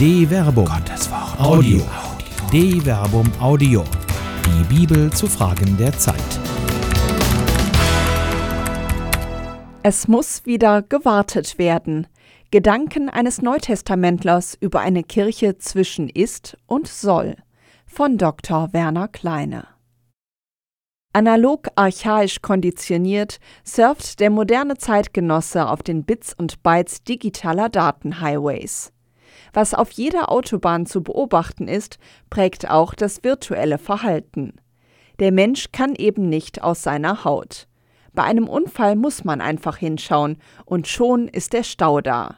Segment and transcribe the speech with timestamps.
[0.00, 0.64] De Verbum.
[0.64, 1.38] Gottes Wort.
[1.38, 1.82] Audio.
[2.50, 3.84] De Verbum Audio.
[4.46, 6.16] Die Bibel zu Fragen der Zeit.
[9.82, 12.06] Es muss wieder gewartet werden.
[12.50, 17.36] Gedanken eines Neutestamentlers über eine Kirche zwischen ist und soll.
[17.84, 18.72] Von Dr.
[18.72, 19.66] Werner Kleine.
[21.12, 28.94] Analog archaisch konditioniert surft der moderne Zeitgenosse auf den Bits und Bytes digitaler Datenhighways.
[29.52, 34.54] Was auf jeder Autobahn zu beobachten ist, prägt auch das virtuelle Verhalten.
[35.18, 37.66] Der Mensch kann eben nicht aus seiner Haut.
[38.12, 42.36] Bei einem Unfall muss man einfach hinschauen und schon ist der Stau da.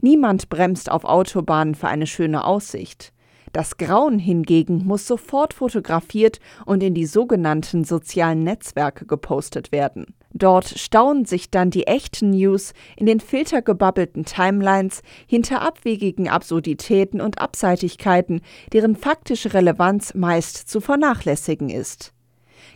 [0.00, 3.12] Niemand bremst auf Autobahnen für eine schöne Aussicht.
[3.52, 10.14] Das Grauen hingegen muss sofort fotografiert und in die sogenannten sozialen Netzwerke gepostet werden.
[10.38, 17.40] Dort stauen sich dann die echten News in den filtergebabbelten Timelines hinter abwegigen Absurditäten und
[17.40, 18.40] Abseitigkeiten,
[18.72, 22.12] deren faktische Relevanz meist zu vernachlässigen ist.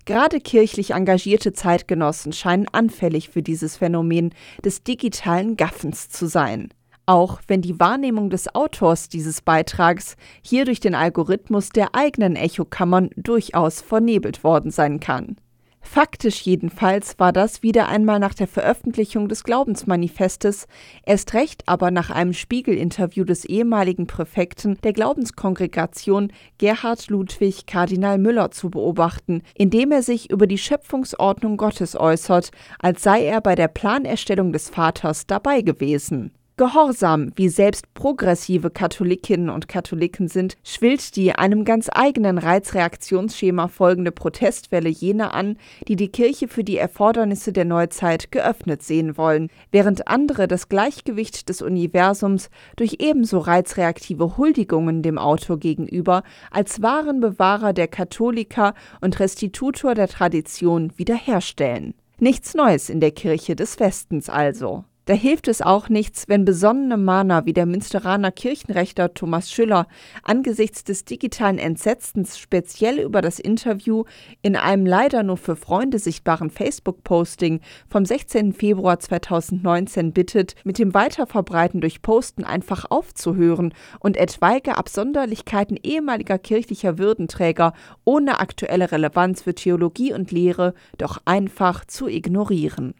[0.06, 6.70] Gerade kirchlich engagierte Zeitgenossen scheinen anfällig für dieses Phänomen des digitalen Gaffens zu sein
[7.04, 13.10] auch wenn die Wahrnehmung des Autors dieses Beitrags hier durch den Algorithmus der eigenen Echokammern
[13.16, 15.36] durchaus vernebelt worden sein kann.
[15.84, 20.66] Faktisch jedenfalls war das wieder einmal nach der Veröffentlichung des Glaubensmanifestes,
[21.04, 28.52] erst recht aber nach einem Spiegel-Interview des ehemaligen Präfekten der Glaubenskongregation Gerhard Ludwig Kardinal Müller
[28.52, 33.68] zu beobachten, indem er sich über die Schöpfungsordnung Gottes äußert, als sei er bei der
[33.68, 36.32] Planerstellung des Vaters dabei gewesen.
[36.62, 44.12] Gehorsam, wie selbst progressive Katholikinnen und Katholiken sind, schwillt die einem ganz eigenen Reizreaktionsschema folgende
[44.12, 45.56] Protestwelle jener an,
[45.88, 51.48] die die Kirche für die Erfordernisse der Neuzeit geöffnet sehen wollen, während andere das Gleichgewicht
[51.48, 59.18] des Universums durch ebenso reizreaktive Huldigungen dem Autor gegenüber als wahren Bewahrer der Katholiker und
[59.18, 61.94] Restitutor der Tradition wiederherstellen.
[62.20, 64.84] Nichts Neues in der Kirche des Westens also.
[65.04, 69.88] Da hilft es auch nichts, wenn besonnene Mahner wie der Münsteraner Kirchenrechter Thomas Schüller
[70.22, 74.04] angesichts des digitalen Entsetzens speziell über das Interview
[74.42, 78.52] in einem leider nur für Freunde sichtbaren Facebook-Posting vom 16.
[78.52, 86.98] Februar 2019 bittet, mit dem Weiterverbreiten durch Posten einfach aufzuhören und etwaige Absonderlichkeiten ehemaliger kirchlicher
[86.98, 87.72] Würdenträger
[88.04, 92.94] ohne aktuelle Relevanz für Theologie und Lehre doch einfach zu ignorieren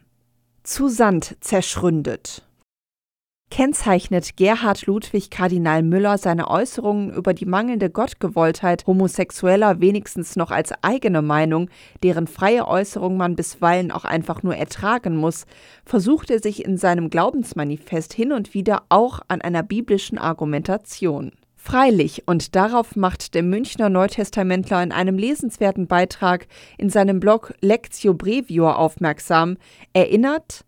[0.63, 2.43] zu Sand zerschründet.
[3.51, 10.71] Kennzeichnet Gerhard Ludwig Kardinal Müller seine Äußerungen über die mangelnde Gottgewolltheit Homosexueller wenigstens noch als
[10.81, 11.69] eigene Meinung,
[12.01, 15.45] deren freie Äußerung man bisweilen auch einfach nur ertragen muss,
[15.85, 21.33] versucht er sich in seinem Glaubensmanifest hin und wieder auch an einer biblischen Argumentation.
[21.65, 26.47] Freilich, und darauf macht der Münchner Neutestamentler in einem lesenswerten Beitrag
[26.77, 29.55] in seinem Blog Lectio Brevior aufmerksam,
[29.93, 30.65] erinnert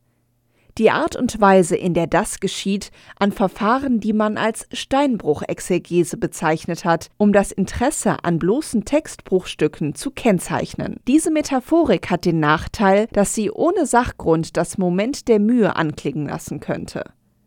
[0.77, 6.85] die Art und Weise, in der das geschieht, an Verfahren, die man als Steinbruchexegese bezeichnet
[6.85, 11.01] hat, um das Interesse an bloßen Textbruchstücken zu kennzeichnen.
[11.09, 16.61] Diese Metaphorik hat den Nachteil, dass sie ohne Sachgrund das Moment der Mühe anklingen lassen
[16.61, 17.03] könnte.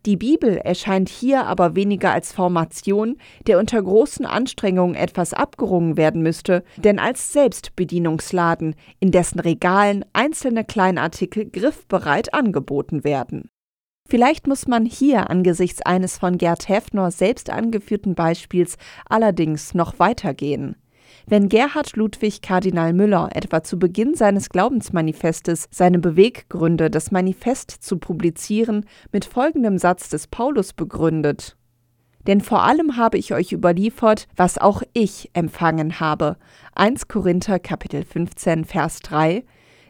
[0.08, 6.22] Die Bibel erscheint hier aber weniger als Formation, der unter großen Anstrengungen etwas abgerungen werden
[6.22, 13.50] müsste, denn als Selbstbedienungsladen, in dessen Regalen einzelne Kleinartikel griffbereit angeboten werden.
[14.08, 18.78] Vielleicht muss man hier angesichts eines von Gerd Heffner selbst angeführten Beispiels
[19.10, 20.76] allerdings noch weitergehen.
[21.28, 27.98] Wenn Gerhard Ludwig Kardinal Müller etwa zu Beginn seines Glaubensmanifestes seine Beweggründe, das Manifest zu
[27.98, 31.58] publizieren, mit folgendem Satz des Paulus begründet
[32.28, 36.36] denn vor allem habe ich euch überliefert, was auch ich empfangen habe.
[36.74, 39.44] 1 Korinther Kapitel 15 Vers 3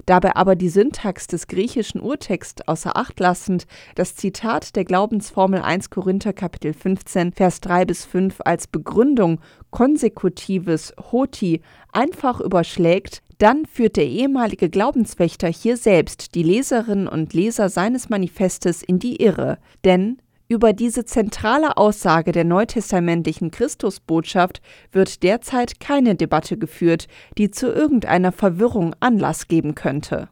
[0.08, 5.90] Dabei aber die Syntax des griechischen Urtext außer Acht lassend, das Zitat der Glaubensformel 1
[5.90, 9.38] Korinther Kapitel 15 Vers 3 bis 5 als Begründung
[9.69, 11.60] konsekutives Hoti
[11.93, 18.82] einfach überschlägt, dann führt der ehemalige Glaubenswächter hier selbst die Leserinnen und Leser seines Manifestes
[18.82, 26.56] in die Irre, denn über diese zentrale Aussage der neutestamentlichen Christusbotschaft wird derzeit keine Debatte
[26.56, 27.06] geführt,
[27.37, 30.29] die zu irgendeiner Verwirrung Anlass geben könnte.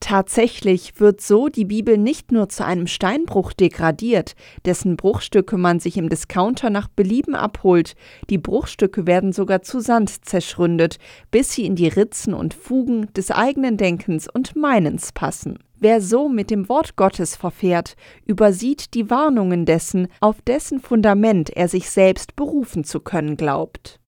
[0.00, 4.34] Tatsächlich wird so die Bibel nicht nur zu einem Steinbruch degradiert,
[4.64, 7.94] dessen Bruchstücke man sich im Discounter nach Belieben abholt,
[8.28, 10.98] die Bruchstücke werden sogar zu Sand zerschründet,
[11.30, 15.60] bis sie in die Ritzen und Fugen des eigenen Denkens und Meinens passen.
[15.82, 21.66] Wer so mit dem Wort Gottes verfährt, übersieht die Warnungen dessen, auf dessen Fundament er
[21.66, 23.98] sich selbst berufen zu können glaubt.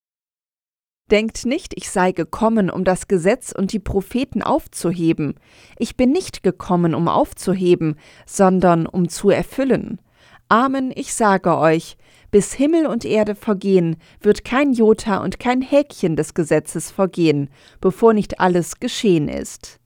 [1.10, 5.34] Denkt nicht, ich sei gekommen, um das Gesetz und die Propheten aufzuheben.
[5.76, 10.00] Ich bin nicht gekommen, um aufzuheben, sondern um zu erfüllen.
[10.48, 11.96] Amen, ich sage euch,
[12.30, 17.50] bis Himmel und Erde vergehen, wird kein Jota und kein Häkchen des Gesetzes vergehen,
[17.80, 19.80] bevor nicht alles geschehen ist.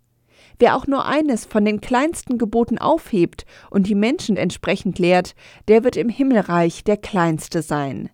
[0.58, 5.34] Wer auch nur eines von den kleinsten Geboten aufhebt und die Menschen entsprechend lehrt,
[5.68, 8.10] der wird im Himmelreich der Kleinste sein.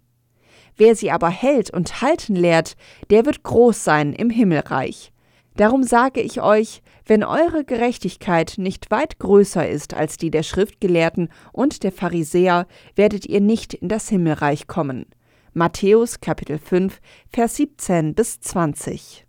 [0.77, 2.77] Wer sie aber hält und halten lehrt,
[3.09, 5.13] der wird groß sein im Himmelreich.
[5.57, 11.29] Darum sage ich euch, wenn eure Gerechtigkeit nicht weit größer ist als die der Schriftgelehrten
[11.53, 15.07] und der Pharisäer, werdet ihr nicht in das Himmelreich kommen.
[15.53, 17.01] Matthäus Kapitel 5,
[17.33, 19.25] Vers 17 bis 20.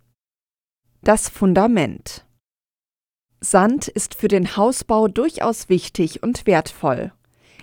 [1.02, 2.25] Das Fundament
[3.50, 7.12] Sand ist für den Hausbau durchaus wichtig und wertvoll.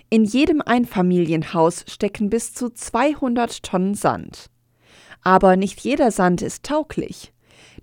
[0.08, 4.48] In jedem Einfamilienhaus stecken bis zu 200 Tonnen Sand.
[5.20, 7.34] Aber nicht jeder Sand ist tauglich.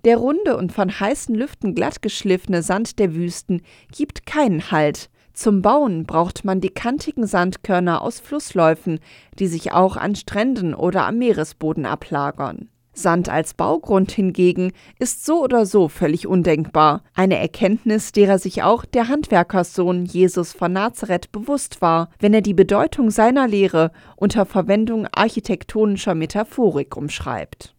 [0.04, 3.62] Der runde und von heißen Lüften glatt geschliffene Sand der Wüsten
[3.96, 5.08] gibt keinen Halt.
[5.32, 8.98] Zum Bauen braucht man die kantigen Sandkörner aus Flussläufen,
[9.38, 12.68] die sich auch an Stränden oder am Meeresboden ablagern.
[12.94, 18.84] Sand als Baugrund hingegen ist so oder so völlig undenkbar, eine Erkenntnis, derer sich auch
[18.84, 25.06] der Handwerkerssohn Jesus von Nazareth bewusst war, wenn er die Bedeutung seiner Lehre unter Verwendung
[25.10, 27.74] architektonischer Metaphorik umschreibt.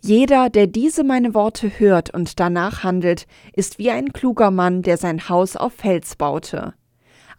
[0.00, 4.96] Jeder, der diese meine Worte hört und danach handelt, ist wie ein kluger Mann, der
[4.96, 6.74] sein Haus auf Fels baute.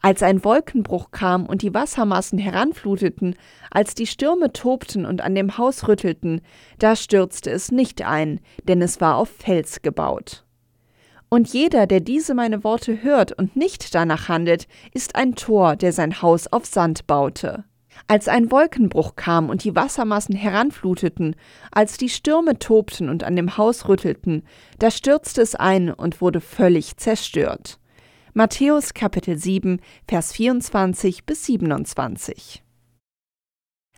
[0.06, 3.38] Als ein Wolkenbruch kam und die Wassermassen heranfluteten,
[3.72, 6.42] als die Stürme tobten und an dem Haus rüttelten,
[6.78, 10.44] da stürzte es nicht ein, denn es war auf Fels gebaut.
[11.30, 15.94] Und jeder, der diese meine Worte hört und nicht danach handelt, ist ein Tor, der
[15.94, 17.64] sein Haus auf Sand baute.
[18.10, 21.38] Als ein Wolkenbruch kam und die Wassermassen heranfluteten,
[21.72, 24.44] als die Stürme tobten und an dem Haus rüttelten,
[24.80, 27.80] da stürzte es ein und wurde völlig zerstört.
[28.36, 32.64] Matthäus Kapitel 7, Vers 24 bis 27.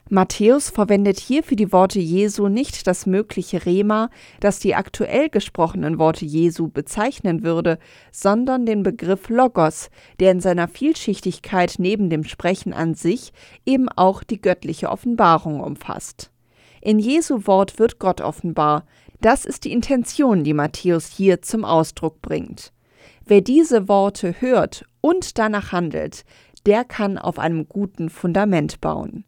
[0.10, 4.10] Matthäus verwendet hier für die Worte Jesu nicht das mögliche Rema,
[4.42, 7.80] das die aktuell gesprochenen Worte Jesu bezeichnen würde,
[8.12, 9.90] sondern den Begriff Logos,
[10.20, 13.32] der in seiner Vielschichtigkeit neben dem Sprechen an sich
[13.66, 16.30] eben auch die göttliche Offenbarung umfasst.
[16.82, 18.86] In Jesu Wort wird Gott offenbar.
[19.22, 22.75] Das ist die Intention, die Matthäus hier zum Ausdruck bringt.
[23.28, 26.26] Wer diese Worte hört und danach handelt,
[26.66, 29.26] der kann auf einem guten Fundament bauen.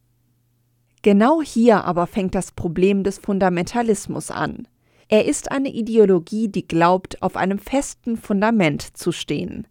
[1.01, 4.67] Genau hier aber fängt das Problem des Fundamentalismus an.
[5.07, 9.65] Er ist eine Ideologie, die glaubt, auf einem festen Fundament zu stehen.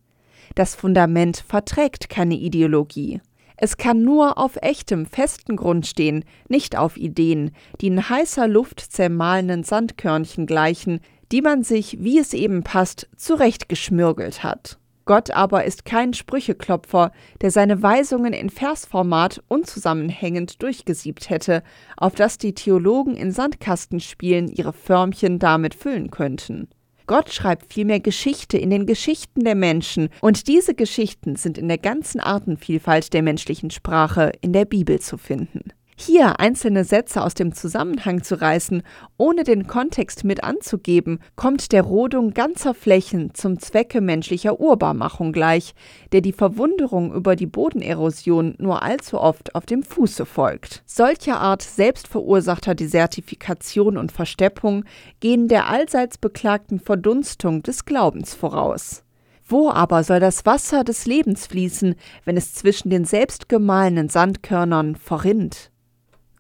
[0.54, 3.20] Das Fundament verträgt keine Ideologie.
[3.58, 8.80] Es kann nur auf echtem, festen Grund stehen, nicht auf Ideen, die in heißer Luft
[8.80, 11.00] zermahlenen Sandkörnchen gleichen,
[11.32, 14.78] die man sich, wie es eben passt, zurechtgeschmürgelt hat.
[15.06, 21.62] Gott aber ist kein Sprücheklopfer, der seine Weisungen in Versformat unzusammenhängend durchgesiebt hätte,
[21.96, 26.68] auf das die Theologen in Sandkastenspielen ihre Förmchen damit füllen könnten.
[27.06, 31.78] Gott schreibt vielmehr Geschichte in den Geschichten der Menschen, und diese Geschichten sind in der
[31.78, 35.70] ganzen Artenvielfalt der menschlichen Sprache in der Bibel zu finden.
[35.98, 38.82] Hier einzelne Sätze aus dem Zusammenhang zu reißen,
[39.16, 45.74] ohne den Kontext mit anzugeben, kommt der Rodung ganzer Flächen zum Zwecke menschlicher Urbarmachung gleich,
[46.12, 50.82] der die Verwunderung über die Bodenerosion nur allzu oft auf dem Fuße folgt.
[50.84, 54.84] Solcher Art selbstverursachter Desertifikation und Versteppung
[55.20, 59.02] gehen der allseits beklagten Verdunstung des Glaubens voraus.
[59.46, 61.94] Wo aber soll das Wasser des Lebens fließen,
[62.26, 65.70] wenn es zwischen den selbstgemahlenen Sandkörnern verrinnt?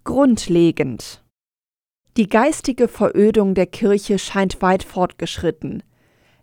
[0.06, 1.24] Grundlegend.
[2.16, 5.82] Die geistige Verödung der Kirche scheint weit fortgeschritten.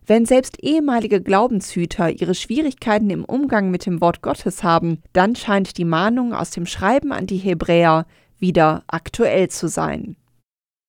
[0.05, 5.77] Wenn selbst ehemalige Glaubenshüter ihre Schwierigkeiten im Umgang mit dem Wort Gottes haben, dann scheint
[5.77, 8.05] die Mahnung aus dem Schreiben an die Hebräer
[8.37, 10.17] wieder aktuell zu sein.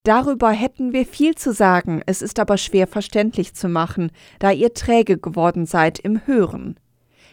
[0.03, 4.75] Darüber hätten wir viel zu sagen, es ist aber schwer verständlich zu machen, da ihr
[4.75, 6.75] träge geworden seid im Hören.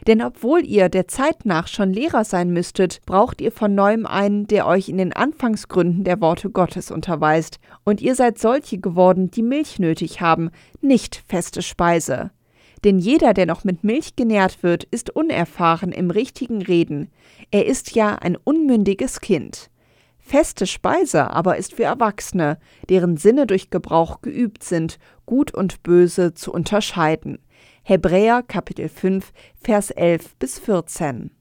[0.08, 4.48] Denn obwohl ihr der Zeit nach schon Lehrer sein müsstet, braucht ihr von neuem einen,
[4.48, 9.43] der euch in den Anfangsgründen der Worte Gottes unterweist, und ihr seid solche geworden, die
[9.43, 10.50] Milch nötig haben,
[10.81, 12.31] nicht feste Speise.
[12.84, 17.12] Denn jeder, der noch mit Milch genährt wird, ist unerfahren im richtigen Reden.
[17.51, 19.70] Er ist ja ein unmündiges Kind.
[20.17, 22.58] Feste Speise aber ist für Erwachsene,
[22.89, 27.39] deren Sinne durch Gebrauch geübt sind, gut und böse zu unterscheiden.
[27.84, 31.32] Hebräer Kapitel 5, Vers 11 bis 14.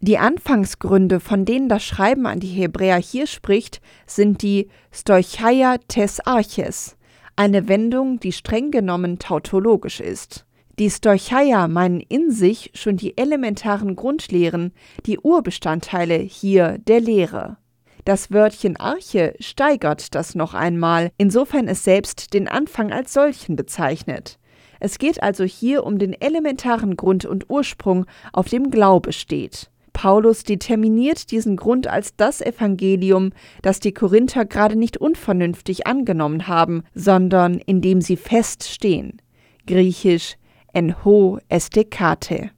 [0.00, 6.20] Die Anfangsgründe, von denen das Schreiben an die Hebräer hier spricht, sind die Stoicheia tes
[6.20, 6.96] Arches,
[7.34, 10.46] eine Wendung, die streng genommen tautologisch ist.
[10.78, 14.72] Die Stoicheia meinen in sich schon die elementaren Grundlehren,
[15.06, 17.56] die Urbestandteile hier der Lehre.
[18.04, 24.38] Das Wörtchen Arche steigert das noch einmal, insofern es selbst den Anfang als solchen bezeichnet.
[24.80, 29.70] Es geht also hier um den elementaren Grund und Ursprung, auf dem Glaube steht.
[29.92, 33.30] Paulus determiniert diesen Grund als das Evangelium,
[33.62, 39.22] das die Korinther gerade nicht unvernünftig angenommen haben, sondern in dem sie feststehen.
[39.66, 40.36] Griechisch
[40.74, 42.50] enho estekate.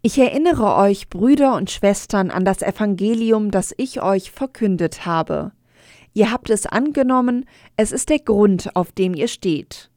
[0.00, 5.52] Ich erinnere euch, Brüder und Schwestern, an das Evangelium, das ich euch verkündet habe.
[6.14, 7.44] Ihr habt es angenommen,
[7.76, 9.87] es ist der Grund, auf dem ihr steht.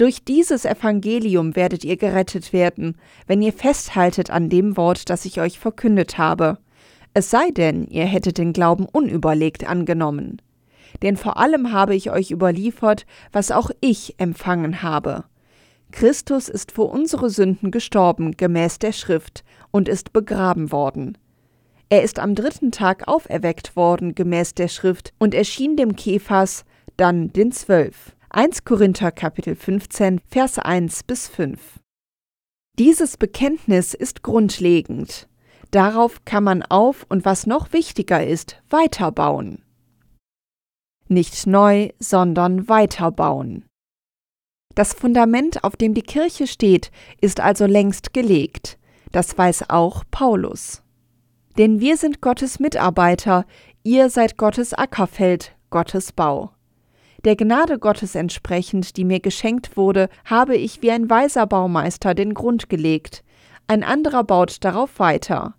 [0.00, 5.42] Durch dieses Evangelium werdet ihr gerettet werden, wenn ihr festhaltet an dem Wort, das ich
[5.42, 6.56] euch verkündet habe.
[7.12, 10.40] Es sei denn, ihr hättet den Glauben unüberlegt angenommen.
[11.02, 15.24] Denn vor allem habe ich euch überliefert, was auch ich empfangen habe.
[15.92, 21.18] Christus ist für unsere Sünden gestorben, gemäß der Schrift, und ist begraben worden.
[21.90, 26.64] Er ist am dritten Tag auferweckt worden, gemäß der Schrift, und erschien dem Kephas,
[26.96, 28.16] dann den Zwölf.
[28.32, 31.80] 1 Korinther Kapitel 15, Vers 1 bis 5.
[32.78, 35.28] Dieses Bekenntnis ist grundlegend.
[35.72, 39.64] Darauf kann man auf und was noch wichtiger ist, weiterbauen.
[41.08, 43.64] Nicht neu, sondern weiterbauen.
[44.76, 48.78] Das Fundament, auf dem die Kirche steht, ist also längst gelegt.
[49.10, 50.84] Das weiß auch Paulus.
[51.58, 53.44] Denn wir sind Gottes Mitarbeiter,
[53.82, 56.52] ihr seid Gottes Ackerfeld, Gottes Bau.
[57.24, 62.32] Der Gnade Gottes entsprechend, die mir geschenkt wurde, habe ich wie ein weiser Baumeister den
[62.32, 63.22] Grund gelegt,
[63.66, 65.54] ein anderer baut darauf weiter.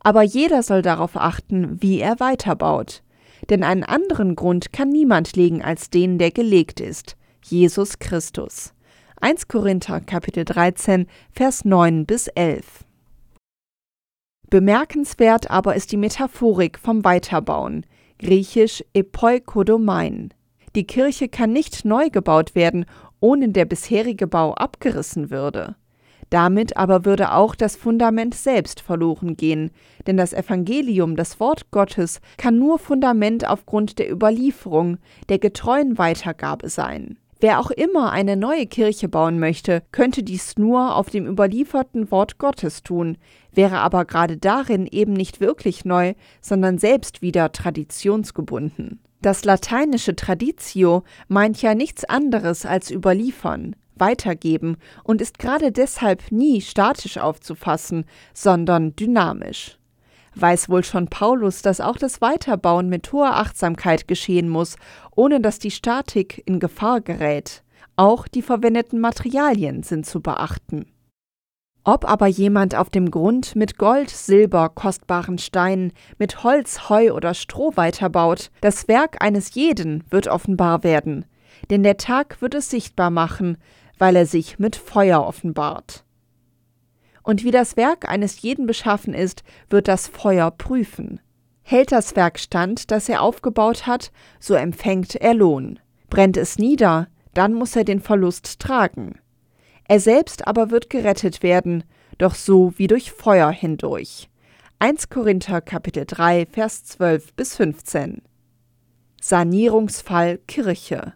[0.00, 3.02] Aber jeder soll darauf achten, wie er weiterbaut.
[3.50, 8.72] Denn einen anderen Grund kann niemand legen als den, der gelegt ist, Jesus Christus.
[9.20, 12.84] 1 Korinther Kapitel 13, Vers 9 bis 11.
[14.50, 17.86] Bemerkenswert aber ist die Metaphorik vom Weiterbauen,
[18.18, 20.34] griechisch epoikodomein.
[20.74, 22.86] Die Kirche kann nicht neu gebaut werden,
[23.20, 25.76] ohne der bisherige Bau abgerissen würde.
[26.30, 29.70] Damit aber würde auch das Fundament selbst verloren gehen,
[30.06, 34.96] denn das Evangelium, das Wort Gottes, kann nur Fundament aufgrund der Überlieferung,
[35.28, 37.18] der getreuen Weitergabe sein.
[37.38, 42.38] Wer auch immer eine neue Kirche bauen möchte, könnte dies nur auf dem überlieferten Wort
[42.38, 43.18] Gottes tun,
[43.52, 49.00] wäre aber gerade darin eben nicht wirklich neu, sondern selbst wieder traditionsgebunden.
[49.22, 56.60] Das lateinische Traditio meint ja nichts anderes als überliefern, weitergeben und ist gerade deshalb nie
[56.60, 59.78] statisch aufzufassen, sondern dynamisch.
[60.34, 64.74] Weiß wohl schon Paulus, dass auch das Weiterbauen mit hoher Achtsamkeit geschehen muss,
[65.14, 67.62] ohne dass die Statik in Gefahr gerät.
[67.94, 70.91] Auch die verwendeten Materialien sind zu beachten.
[71.84, 77.34] Ob aber jemand auf dem Grund mit Gold, Silber, kostbaren Steinen, mit Holz, Heu oder
[77.34, 81.24] Stroh weiterbaut, das Werk eines jeden wird offenbar werden,
[81.70, 83.58] denn der Tag wird es sichtbar machen,
[83.98, 86.04] weil er sich mit Feuer offenbart.
[87.24, 91.20] Und wie das Werk eines jeden beschaffen ist, wird das Feuer prüfen.
[91.62, 95.80] Hält das Werk stand, das er aufgebaut hat, so empfängt er Lohn.
[96.10, 99.18] Brennt es nieder, dann muss er den Verlust tragen.
[99.88, 101.84] Er selbst aber wird gerettet werden,
[102.18, 104.28] doch so wie durch Feuer hindurch.
[104.78, 108.22] 1 Korinther Kapitel 3 Vers 12 bis 15
[109.20, 111.12] Sanierungsfall Kirche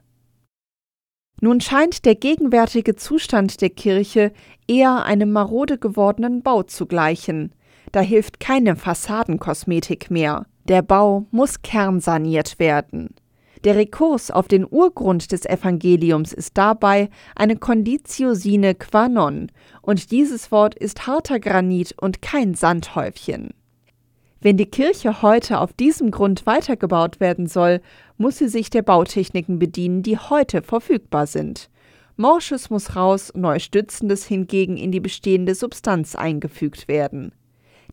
[1.41, 4.33] Nun scheint der gegenwärtige Zustand der Kirche
[4.69, 7.53] eher einem marode gewordenen Bau zu gleichen.
[7.91, 10.47] Da hilft keine Fassadenkosmetik mehr.
[10.69, 13.17] Der Bau muss kernsaniert werden.
[13.65, 19.51] Der Rekurs auf den Urgrund des Evangeliums ist dabei eine Conditio sine qua non,
[19.83, 23.51] und dieses Wort ist harter Granit und kein Sandhäufchen.
[24.41, 27.81] Wenn die Kirche heute auf diesem Grund weitergebaut werden soll,
[28.19, 31.71] muss sie sich der Bautechniken bedienen, die heute verfügbar sind.
[32.17, 37.33] Morsches muss raus, neu Stützendes hingegen in die bestehende Substanz eingefügt werden.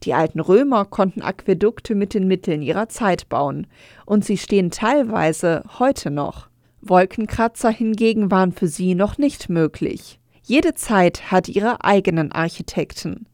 [0.04, 3.68] Die alten Römer konnten Aquädukte mit den Mitteln ihrer Zeit bauen,
[4.06, 6.50] und sie stehen teilweise heute noch.
[6.82, 10.20] Wolkenkratzer hingegen waren für sie noch nicht möglich.
[10.44, 13.28] Jede Zeit hat ihre eigenen Architekten.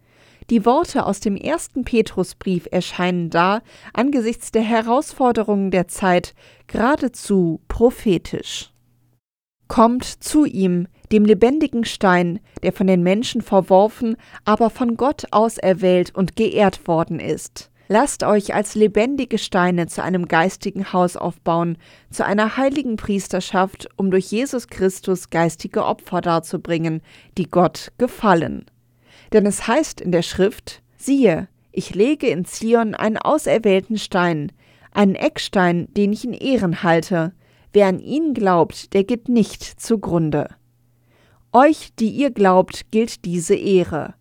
[0.52, 3.62] Die Worte aus dem ersten Petrusbrief erscheinen da
[3.94, 6.34] angesichts der Herausforderungen der Zeit
[6.68, 8.72] geradezu prophetisch.
[9.68, 16.14] Kommt zu ihm, dem lebendigen Stein, der von den Menschen verworfen, aber von Gott auserwählt
[16.14, 17.70] und geehrt worden ist.
[17.92, 21.76] Lasst euch als lebendige Steine zu einem geistigen Haus aufbauen,
[22.12, 27.02] zu einer heiligen Priesterschaft, um durch Jesus Christus geistige Opfer darzubringen,
[27.40, 28.66] die Gott gefallen.
[29.34, 34.52] Denn es heißt in der Schrift, siehe, ich lege in Zion einen auserwählten Stein,
[34.92, 37.34] einen Eckstein, den ich in Ehren halte.
[37.74, 40.50] Wer an ihn glaubt, der geht nicht zugrunde.
[41.52, 44.14] Euch, die ihr glaubt, gilt diese Ehre.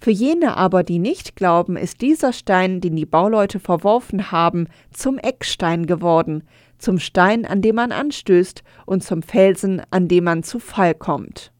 [0.00, 5.16] Für jene aber, die nicht glauben, ist dieser Stein, den die Bauleute verworfen haben, zum
[5.18, 6.42] Eckstein geworden,
[6.78, 11.52] zum Stein, an dem man anstößt, und zum Felsen, an dem man zu Fall kommt.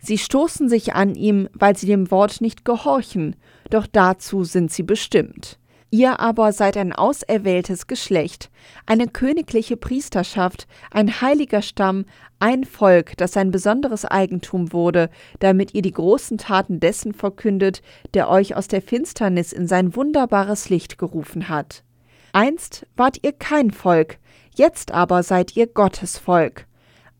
[0.00, 3.36] Sie stoßen sich an ihm, weil sie dem Wort nicht gehorchen,
[3.70, 5.58] doch dazu sind sie bestimmt.
[5.90, 8.50] Ihr aber seid ein auserwähltes Geschlecht,
[8.84, 12.04] eine königliche Priesterschaft, ein heiliger Stamm,
[12.40, 17.80] ein Volk, das sein besonderes Eigentum wurde, damit ihr die großen Taten dessen verkündet,
[18.12, 21.84] der euch aus der Finsternis in sein wunderbares Licht gerufen hat.
[22.32, 24.18] Einst wart ihr kein Volk,
[24.54, 26.66] jetzt aber seid ihr Gottes Volk.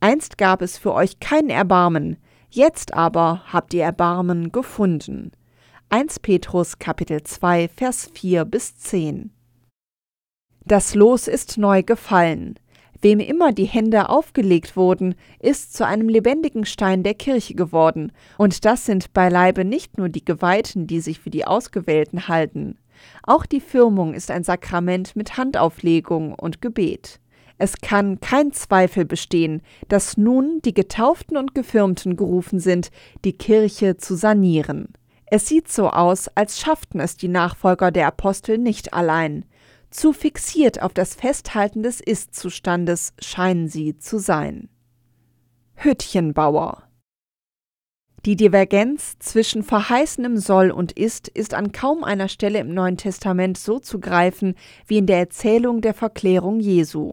[0.00, 2.18] Einst gab es für euch kein Erbarmen,
[2.50, 5.32] jetzt aber habt ihr Erbarmen gefunden.
[5.90, 9.30] 1 Petrus Kapitel 2 Vers 4 bis 10
[10.66, 12.58] Das Los ist neu gefallen.
[13.00, 18.66] Wem immer die Hände aufgelegt wurden, ist zu einem lebendigen Stein der Kirche geworden, und
[18.66, 22.76] das sind beileibe nicht nur die Geweihten, die sich für die Ausgewählten halten.
[23.22, 27.18] Auch die Firmung ist ein Sakrament mit Handauflegung und Gebet.
[27.56, 32.90] Es kann kein Zweifel bestehen, dass nun die Getauften und Gefirmten gerufen sind,
[33.24, 34.92] die Kirche zu sanieren.
[35.30, 39.44] Es sieht so aus, als schafften es die Nachfolger der Apostel nicht allein.
[39.90, 44.68] Zu fixiert auf das Festhalten des Ist-Zustandes scheinen sie zu sein.
[45.76, 46.82] Hüttchenbauer
[48.24, 53.56] Die Divergenz zwischen verheißenem Soll und Ist ist an kaum einer Stelle im Neuen Testament
[53.58, 54.54] so zu greifen
[54.86, 57.12] wie in der Erzählung der Verklärung Jesu.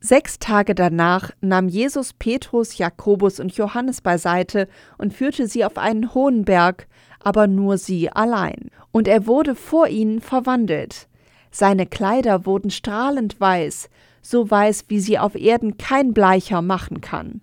[0.00, 6.14] Sechs Tage danach nahm Jesus Petrus, Jakobus und Johannes beiseite und führte sie auf einen
[6.14, 6.86] hohen Berg,
[7.20, 8.70] aber nur sie allein.
[8.92, 11.08] Und er wurde vor ihnen verwandelt.
[11.50, 13.90] Seine Kleider wurden strahlend weiß,
[14.22, 17.40] so weiß, wie sie auf Erden kein Bleicher machen kann.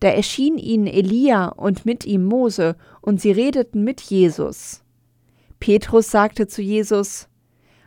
[0.00, 4.82] Da erschien ihnen Elia und mit ihm Mose, und sie redeten mit Jesus.
[5.60, 7.28] Petrus sagte zu Jesus,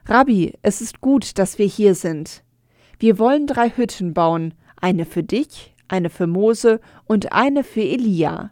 [0.06, 2.44] Rabbi, es ist gut, dass wir hier sind.
[3.00, 8.52] Wir wollen drei Hütten bauen, eine für dich, eine für Mose und eine für Elia.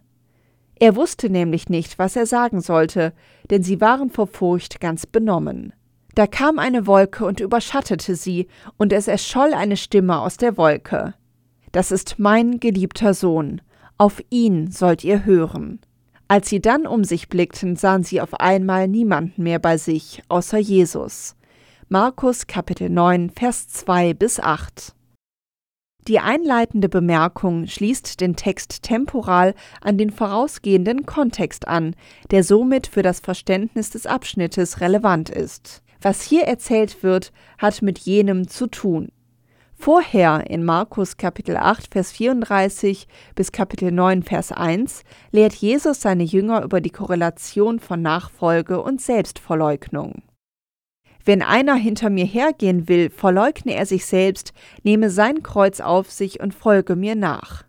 [0.78, 3.14] Er wusste nämlich nicht, was er sagen sollte,
[3.50, 5.74] denn sie waren vor Furcht ganz benommen.
[6.16, 11.14] Da kam eine Wolke und überschattete sie, und es erscholl eine Stimme aus der Wolke.
[11.72, 13.62] Das ist mein geliebter Sohn,
[13.98, 15.80] auf ihn sollt ihr hören.
[16.28, 20.58] Als sie dann um sich blickten, sahen sie auf einmal niemanden mehr bei sich, außer
[20.58, 21.36] Jesus.
[21.88, 24.96] Markus Kapitel 9, Vers 2 bis 8.
[26.08, 31.96] Die einleitende Bemerkung schließt den Text temporal an den vorausgehenden Kontext an,
[32.32, 35.84] der somit für das Verständnis des Abschnittes relevant ist.
[36.02, 39.10] Was hier erzählt wird, hat mit jenem zu tun.
[39.76, 46.24] Vorher in Markus Kapitel 8 Vers 34 bis Kapitel 9 Vers 1 lehrt Jesus seine
[46.24, 50.24] Jünger über die Korrelation von Nachfolge und Selbstverleugnung.
[51.26, 56.40] Wenn einer hinter mir hergehen will, verleugne er sich selbst, nehme sein Kreuz auf sich
[56.40, 57.64] und folge mir nach.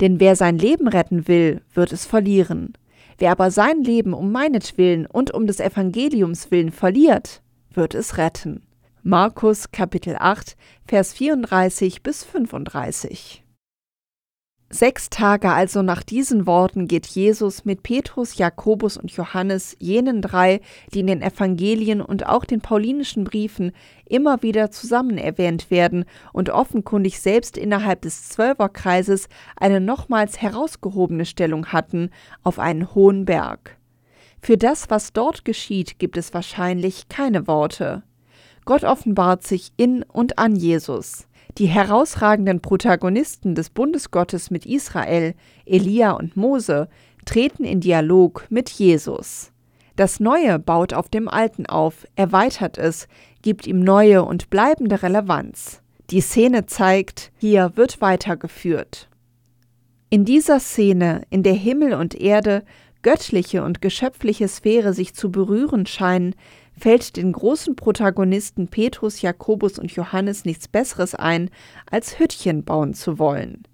[0.00, 2.74] Denn wer sein Leben retten will, wird es verlieren.
[3.16, 7.42] Wer aber sein Leben um meinetwillen und um des Evangeliums willen verliert,
[7.72, 8.62] wird es retten.
[9.02, 13.42] Markus Kapitel 8, Vers 34 bis 35.
[14.70, 20.60] Sechs Tage also nach diesen Worten geht Jesus mit Petrus, Jakobus und Johannes, jenen drei,
[20.92, 23.72] die in den Evangelien und auch den paulinischen Briefen
[24.04, 26.04] immer wieder zusammen erwähnt werden
[26.34, 32.10] und offenkundig selbst innerhalb des Zwölferkreises eine nochmals herausgehobene Stellung hatten,
[32.42, 33.78] auf einen hohen Berg.
[34.42, 38.02] Für das, was dort geschieht, gibt es wahrscheinlich keine Worte.
[38.66, 41.27] Gott offenbart sich in und an Jesus.
[41.58, 45.34] Die herausragenden Protagonisten des Bundesgottes mit Israel,
[45.66, 46.88] Elia und Mose,
[47.24, 49.50] treten in Dialog mit Jesus.
[49.96, 53.08] Das Neue baut auf dem Alten auf, erweitert es,
[53.42, 55.82] gibt ihm neue und bleibende Relevanz.
[56.10, 59.08] Die Szene zeigt, hier wird weitergeführt.
[60.10, 62.62] In dieser Szene, in der Himmel und Erde,
[63.02, 66.36] göttliche und geschöpfliche Sphäre sich zu berühren scheinen,
[66.78, 71.50] fällt den großen Protagonisten Petrus, Jakobus und Johannes nichts Besseres ein,
[71.90, 73.64] als Hüttchen bauen zu wollen.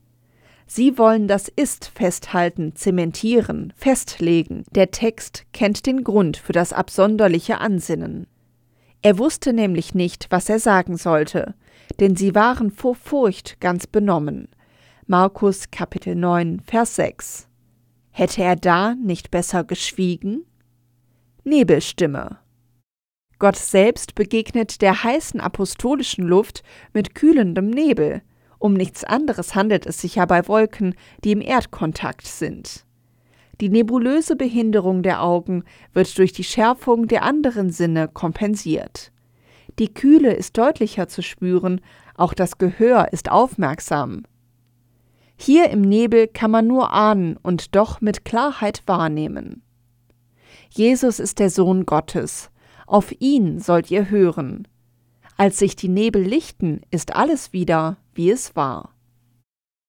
[0.67, 4.65] Sie wollen das Ist festhalten, zementieren, festlegen.
[4.75, 8.27] Der Text kennt den Grund für das absonderliche Ansinnen.
[9.03, 11.55] Er wusste nämlich nicht, was er sagen sollte,
[12.01, 14.49] denn sie waren vor Furcht ganz benommen.
[15.07, 17.49] Markus Kapitel 9, Vers 6.
[18.11, 20.47] Hätte er da nicht besser geschwiegen?
[21.45, 22.39] Nebelstimme.
[23.45, 26.63] Gott selbst begegnet der heißen apostolischen Luft
[26.95, 28.23] mit kühlendem Nebel.
[28.59, 32.87] Um nichts anderes handelt es sich ja bei Wolken, die im Erdkontakt sind.
[33.61, 39.13] Die nebulöse Behinderung der Augen wird durch die Schärfung der anderen Sinne kompensiert.
[39.79, 41.83] Die Kühle ist deutlicher zu spüren,
[42.15, 44.23] auch das Gehör ist aufmerksam.
[45.37, 49.63] Hier im Nebel kann man nur ahnen und doch mit Klarheit wahrnehmen.
[50.71, 52.51] Jesus ist der Sohn Gottes,
[52.95, 54.69] auf ihn sollt ihr hören.
[55.37, 58.95] Als sich die Nebel lichten, ist alles wieder, wie es war.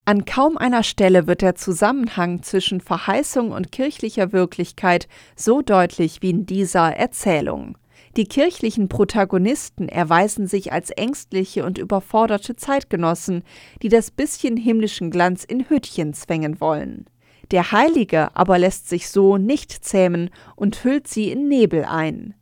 [0.05, 6.31] An kaum einer Stelle wird der Zusammenhang zwischen Verheißung und kirchlicher Wirklichkeit so deutlich wie
[6.31, 7.77] in dieser Erzählung.
[8.17, 13.43] Die kirchlichen Protagonisten erweisen sich als ängstliche und überforderte Zeitgenossen,
[13.83, 17.05] die das bisschen himmlischen Glanz in Hüttchen zwängen wollen.
[17.51, 22.33] Der Heilige aber lässt sich so nicht zähmen und hüllt sie in Nebel ein.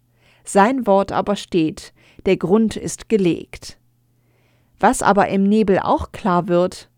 [0.43, 1.93] Sein Wort aber steht,
[2.25, 3.77] der Grund ist gelegt.
[4.79, 6.89] Was aber im Nebel auch klar wird,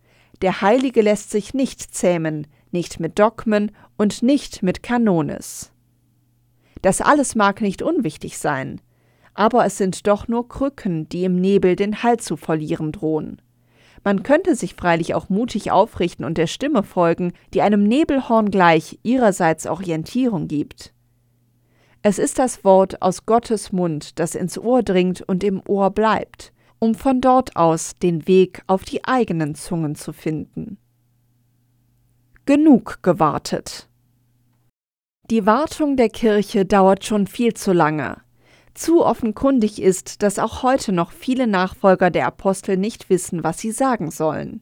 [0.41, 5.71] der Heilige lässt sich nicht zähmen, nicht mit Dogmen und nicht mit Kanones.
[6.81, 8.81] Das alles mag nicht unwichtig sein,
[9.33, 13.41] aber es sind doch nur Krücken, die im Nebel den Halt zu verlieren drohen.
[14.03, 18.99] Man könnte sich freilich auch mutig aufrichten und der Stimme folgen, die einem Nebelhorn gleich
[19.03, 20.93] ihrerseits Orientierung gibt.
[22.07, 26.53] Es ist das Wort aus Gottes Mund, das ins Ohr dringt und im Ohr bleibt,
[26.77, 30.77] um von dort aus den Weg auf die eigenen Zungen zu finden.
[32.45, 33.89] Genug gewartet.
[35.31, 38.21] Die Wartung der Kirche dauert schon viel zu lange.
[38.75, 43.71] Zu offenkundig ist, dass auch heute noch viele Nachfolger der Apostel nicht wissen, was sie
[43.71, 44.61] sagen sollen.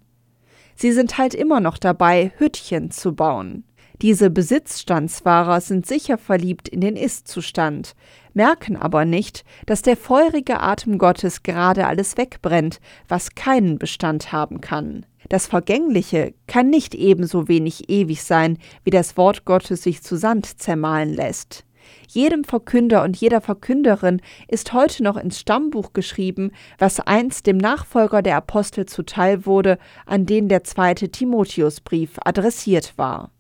[0.77, 3.65] Sie sind halt immer noch dabei, Hüttchen zu bauen.
[4.01, 7.95] Diese Besitzstandswahrer sind sicher verliebt in den Ist-Zustand,
[8.33, 14.61] merken aber nicht, dass der feurige Atem Gottes gerade alles wegbrennt, was keinen Bestand haben
[14.61, 15.05] kann.
[15.29, 20.59] Das Vergängliche kann nicht ebenso wenig ewig sein, wie das Wort Gottes sich zu Sand
[20.59, 21.63] zermahlen lässt.
[22.07, 28.21] Jedem Verkünder und jeder Verkünderin ist heute noch ins Stammbuch geschrieben, was einst dem Nachfolger
[28.21, 33.32] der Apostel zuteil wurde, an den der zweite Timotheusbrief adressiert war.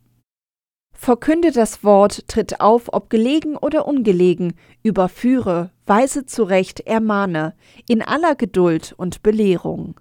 [1.03, 7.55] Verkünde das Wort, tritt auf, ob gelegen oder ungelegen, überführe, weise zurecht, ermahne,
[7.89, 9.99] in aller Geduld und Belehrung.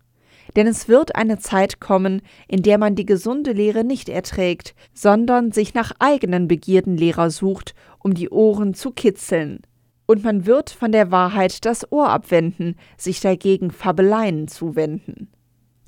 [0.54, 5.50] Denn es wird eine Zeit kommen, in der man die gesunde Lehre nicht erträgt, sondern
[5.50, 9.62] sich nach eigenen Begierden Lehrer sucht, um die Ohren zu kitzeln.
[10.06, 15.32] Und man wird von der Wahrheit das Ohr abwenden, sich dagegen Fabeleien zuwenden.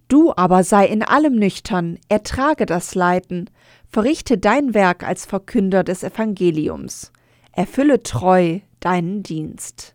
[0.09, 3.49] Du aber sei in allem nüchtern, ertrage das Leiden,
[3.89, 7.11] verrichte dein Werk als Verkünder des Evangeliums,
[7.53, 9.95] erfülle treu deinen Dienst.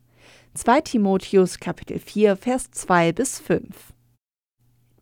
[0.56, 3.94] 2 Timotheus Kapitel 4 Vers 2 bis 5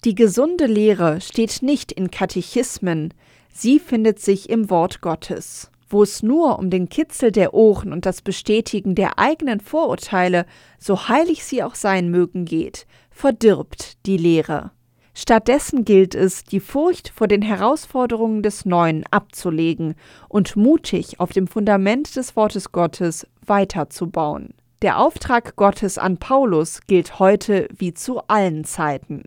[0.03, 3.13] Die gesunde Lehre steht nicht in Katechismen,
[3.53, 5.71] sie findet sich im Wort Gottes.
[5.89, 10.45] Wo es nur um den Kitzel der Ohren und das Bestätigen der eigenen Vorurteile,
[10.77, 14.71] so heilig sie auch sein mögen, geht, verdirbt die Lehre.
[15.19, 19.95] Stattdessen gilt es, die Furcht vor den Herausforderungen des Neuen abzulegen
[20.29, 24.53] und mutig auf dem Fundament des Wortes Gottes weiterzubauen.
[24.83, 29.23] Der Auftrag Gottes an Paulus gilt heute wie zu allen Zeiten.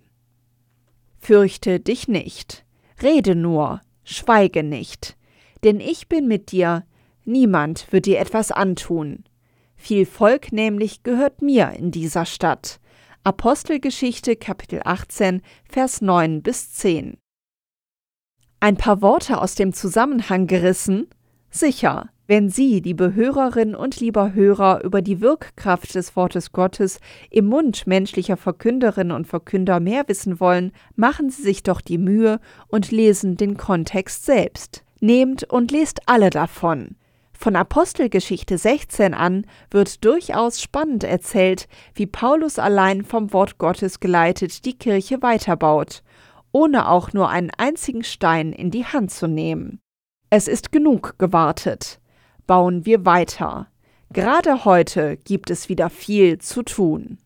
[1.18, 2.64] Fürchte dich nicht,
[3.02, 5.16] rede nur, schweige nicht,
[5.64, 6.84] denn ich bin mit dir,
[7.24, 9.24] niemand wird dir etwas antun.
[9.74, 12.78] Viel Volk nämlich gehört mir in dieser Stadt,
[13.22, 17.18] Apostelgeschichte Kapitel 18, Vers 9 bis 10.
[18.60, 21.06] Ein paar Worte aus dem Zusammenhang gerissen?
[21.50, 27.44] Sicher, wenn Sie, liebe Hörerinnen und lieber Hörer, über die Wirkkraft des Wortes Gottes im
[27.44, 32.90] Mund menschlicher Verkünderinnen und Verkünder mehr wissen wollen, machen Sie sich doch die Mühe und
[32.90, 34.82] lesen den Kontext selbst.
[35.00, 36.96] Nehmt und lest alle davon.
[37.42, 44.66] Von Apostelgeschichte 16 an wird durchaus spannend erzählt, wie Paulus allein vom Wort Gottes geleitet
[44.66, 46.02] die Kirche weiterbaut,
[46.52, 49.80] ohne auch nur einen einzigen Stein in die Hand zu nehmen.
[50.28, 51.98] Es ist genug gewartet.
[52.46, 53.68] Bauen wir weiter.
[54.12, 57.16] Gerade heute gibt es wieder viel zu tun.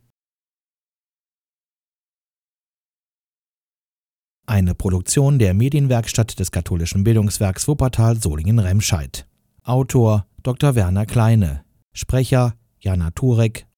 [4.47, 9.27] Eine Produktion der Medienwerkstatt des katholischen Bildungswerks Wuppertal Solingen-Remscheid.
[9.67, 10.75] Autor Dr.
[10.75, 11.65] Werner Kleine.
[11.95, 13.65] Sprecher Jana Turek